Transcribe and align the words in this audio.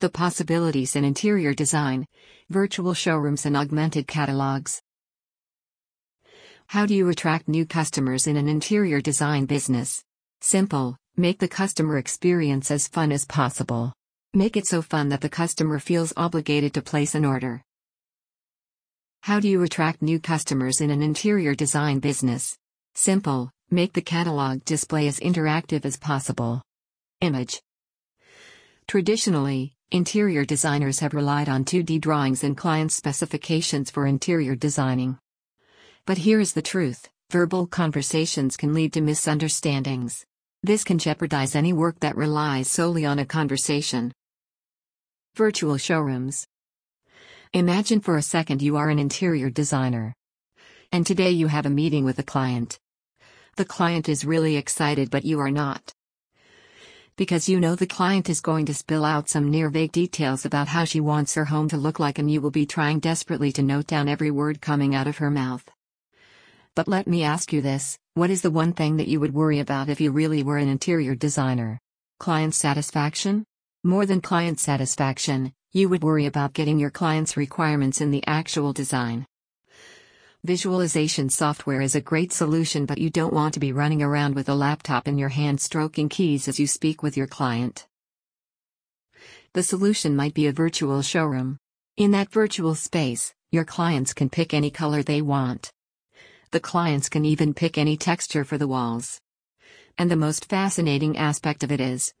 The 0.00 0.08
possibilities 0.08 0.96
in 0.96 1.04
interior 1.04 1.52
design, 1.52 2.06
virtual 2.48 2.94
showrooms, 2.94 3.44
and 3.44 3.54
augmented 3.54 4.06
catalogs. 4.06 4.80
How 6.68 6.86
do 6.86 6.94
you 6.94 7.10
attract 7.10 7.48
new 7.48 7.66
customers 7.66 8.26
in 8.26 8.38
an 8.38 8.48
interior 8.48 9.02
design 9.02 9.44
business? 9.44 10.02
Simple, 10.40 10.96
make 11.18 11.38
the 11.38 11.48
customer 11.48 11.98
experience 11.98 12.70
as 12.70 12.88
fun 12.88 13.12
as 13.12 13.26
possible. 13.26 13.92
Make 14.32 14.56
it 14.56 14.66
so 14.66 14.80
fun 14.80 15.10
that 15.10 15.20
the 15.20 15.28
customer 15.28 15.78
feels 15.78 16.14
obligated 16.16 16.72
to 16.74 16.82
place 16.82 17.14
an 17.14 17.26
order. 17.26 17.62
How 19.20 19.38
do 19.38 19.48
you 19.48 19.62
attract 19.64 20.00
new 20.00 20.18
customers 20.18 20.80
in 20.80 20.90
an 20.90 21.02
interior 21.02 21.54
design 21.54 21.98
business? 21.98 22.56
Simple, 22.94 23.50
make 23.70 23.92
the 23.92 24.00
catalog 24.00 24.64
display 24.64 25.08
as 25.08 25.20
interactive 25.20 25.84
as 25.84 25.98
possible. 25.98 26.62
Image 27.20 27.60
Traditionally, 28.88 29.74
interior 29.92 30.44
designers 30.44 31.00
have 31.00 31.14
relied 31.14 31.48
on 31.48 31.64
2D 31.64 32.00
drawings 32.00 32.44
and 32.44 32.56
client 32.56 32.92
specifications 32.92 33.90
for 33.90 34.06
interior 34.06 34.54
designing. 34.54 35.18
But 36.06 36.18
here 36.18 36.38
is 36.38 36.52
the 36.52 36.62
truth 36.62 37.08
verbal 37.30 37.66
conversations 37.66 38.56
can 38.56 38.74
lead 38.74 38.92
to 38.92 39.00
misunderstandings. 39.00 40.24
This 40.62 40.84
can 40.84 40.98
jeopardize 40.98 41.54
any 41.54 41.72
work 41.72 42.00
that 42.00 42.16
relies 42.16 42.68
solely 42.68 43.04
on 43.04 43.18
a 43.18 43.24
conversation. 43.24 44.12
Virtual 45.36 45.76
showrooms. 45.76 46.46
Imagine 47.52 48.00
for 48.00 48.16
a 48.16 48.22
second 48.22 48.62
you 48.62 48.76
are 48.76 48.90
an 48.90 48.98
interior 48.98 49.50
designer. 49.50 50.14
And 50.92 51.06
today 51.06 51.30
you 51.30 51.46
have 51.46 51.66
a 51.66 51.70
meeting 51.70 52.04
with 52.04 52.18
a 52.18 52.24
client. 52.24 52.78
The 53.56 53.64
client 53.64 54.08
is 54.08 54.24
really 54.24 54.56
excited, 54.56 55.10
but 55.10 55.24
you 55.24 55.40
are 55.40 55.50
not. 55.50 55.92
Because 57.20 57.50
you 57.50 57.60
know 57.60 57.74
the 57.74 57.86
client 57.86 58.30
is 58.30 58.40
going 58.40 58.64
to 58.64 58.72
spill 58.72 59.04
out 59.04 59.28
some 59.28 59.50
near 59.50 59.68
vague 59.68 59.92
details 59.92 60.46
about 60.46 60.68
how 60.68 60.84
she 60.84 61.00
wants 61.00 61.34
her 61.34 61.44
home 61.44 61.68
to 61.68 61.76
look 61.76 62.00
like, 62.00 62.18
and 62.18 62.30
you 62.30 62.40
will 62.40 62.50
be 62.50 62.64
trying 62.64 62.98
desperately 62.98 63.52
to 63.52 63.62
note 63.62 63.86
down 63.86 64.08
every 64.08 64.30
word 64.30 64.62
coming 64.62 64.94
out 64.94 65.06
of 65.06 65.18
her 65.18 65.30
mouth. 65.30 65.62
But 66.74 66.88
let 66.88 67.06
me 67.06 67.22
ask 67.22 67.52
you 67.52 67.60
this 67.60 67.98
what 68.14 68.30
is 68.30 68.40
the 68.40 68.50
one 68.50 68.72
thing 68.72 68.96
that 68.96 69.06
you 69.06 69.20
would 69.20 69.34
worry 69.34 69.58
about 69.58 69.90
if 69.90 70.00
you 70.00 70.10
really 70.12 70.42
were 70.42 70.56
an 70.56 70.70
interior 70.70 71.14
designer? 71.14 71.78
Client 72.18 72.54
satisfaction? 72.54 73.44
More 73.84 74.06
than 74.06 74.22
client 74.22 74.58
satisfaction, 74.58 75.52
you 75.72 75.90
would 75.90 76.02
worry 76.02 76.24
about 76.24 76.54
getting 76.54 76.78
your 76.78 76.88
client's 76.90 77.36
requirements 77.36 78.00
in 78.00 78.10
the 78.10 78.24
actual 78.26 78.72
design. 78.72 79.26
Visualization 80.42 81.28
software 81.28 81.82
is 81.82 81.94
a 81.94 82.00
great 82.00 82.32
solution, 82.32 82.86
but 82.86 82.96
you 82.96 83.10
don't 83.10 83.34
want 83.34 83.52
to 83.52 83.60
be 83.60 83.74
running 83.74 84.02
around 84.02 84.34
with 84.34 84.48
a 84.48 84.54
laptop 84.54 85.06
in 85.06 85.18
your 85.18 85.28
hand 85.28 85.60
stroking 85.60 86.08
keys 86.08 86.48
as 86.48 86.58
you 86.58 86.66
speak 86.66 87.02
with 87.02 87.14
your 87.14 87.26
client. 87.26 87.86
The 89.52 89.62
solution 89.62 90.16
might 90.16 90.32
be 90.32 90.46
a 90.46 90.52
virtual 90.52 91.02
showroom. 91.02 91.58
In 91.98 92.12
that 92.12 92.32
virtual 92.32 92.74
space, 92.74 93.34
your 93.52 93.66
clients 93.66 94.14
can 94.14 94.30
pick 94.30 94.54
any 94.54 94.70
color 94.70 95.02
they 95.02 95.20
want. 95.20 95.70
The 96.52 96.60
clients 96.60 97.10
can 97.10 97.26
even 97.26 97.52
pick 97.52 97.76
any 97.76 97.98
texture 97.98 98.42
for 98.42 98.56
the 98.56 98.68
walls. 98.68 99.20
And 99.98 100.10
the 100.10 100.16
most 100.16 100.46
fascinating 100.46 101.18
aspect 101.18 101.62
of 101.62 101.70
it 101.70 101.82
is 101.82 102.14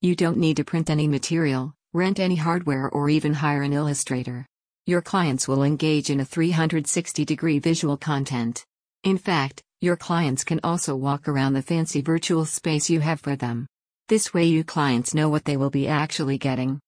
you 0.00 0.16
don't 0.16 0.38
need 0.38 0.56
to 0.56 0.64
print 0.64 0.88
any 0.88 1.06
material, 1.06 1.74
rent 1.92 2.18
any 2.18 2.36
hardware, 2.36 2.88
or 2.88 3.10
even 3.10 3.34
hire 3.34 3.60
an 3.60 3.74
illustrator. 3.74 4.46
Your 4.88 5.02
clients 5.02 5.46
will 5.46 5.64
engage 5.64 6.08
in 6.08 6.20
a 6.20 6.24
360 6.24 7.26
degree 7.26 7.58
visual 7.58 7.98
content. 7.98 8.64
In 9.04 9.18
fact, 9.18 9.62
your 9.82 9.96
clients 9.96 10.44
can 10.44 10.60
also 10.64 10.96
walk 10.96 11.28
around 11.28 11.52
the 11.52 11.60
fancy 11.60 12.00
virtual 12.00 12.46
space 12.46 12.88
you 12.88 13.00
have 13.00 13.20
for 13.20 13.36
them. 13.36 13.66
This 14.08 14.32
way, 14.32 14.46
your 14.46 14.64
clients 14.64 15.12
know 15.12 15.28
what 15.28 15.44
they 15.44 15.58
will 15.58 15.68
be 15.68 15.86
actually 15.88 16.38
getting. 16.38 16.80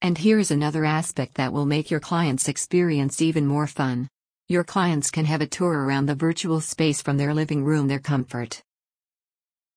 And 0.00 0.16
here's 0.16 0.52
another 0.52 0.84
aspect 0.84 1.34
that 1.34 1.52
will 1.52 1.66
make 1.66 1.90
your 1.90 1.98
clients' 1.98 2.48
experience 2.48 3.20
even 3.20 3.48
more 3.48 3.66
fun. 3.66 4.06
Your 4.46 4.62
clients 4.62 5.10
can 5.10 5.24
have 5.24 5.40
a 5.40 5.46
tour 5.48 5.72
around 5.72 6.06
the 6.06 6.14
virtual 6.14 6.60
space 6.60 7.02
from 7.02 7.16
their 7.16 7.34
living 7.34 7.64
room, 7.64 7.88
their 7.88 7.98
comfort. 7.98 8.62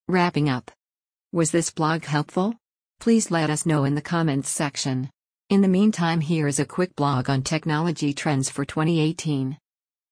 Wrapping 0.07 0.47
up. 0.47 0.69
Was 1.31 1.49
this 1.49 1.71
blog 1.71 2.05
helpful? 2.05 2.53
Please 2.99 3.31
let 3.31 3.49
us 3.49 3.65
know 3.65 3.83
in 3.83 3.95
the 3.95 4.01
comments 4.13 4.51
section. 4.51 5.09
In 5.51 5.59
the 5.59 5.67
meantime, 5.67 6.21
here 6.21 6.47
is 6.47 6.61
a 6.61 6.65
quick 6.65 6.95
blog 6.95 7.29
on 7.29 7.41
technology 7.41 8.13
trends 8.13 8.49
for 8.49 8.63
2018. 8.63 9.57